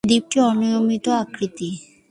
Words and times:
দ্বীপটি 0.03 0.37
অনিয়মিত 0.41 1.05
আকৃতির। 1.21 1.75